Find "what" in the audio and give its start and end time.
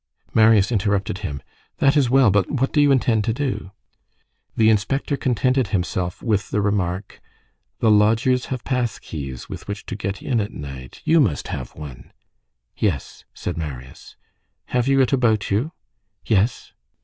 2.49-2.73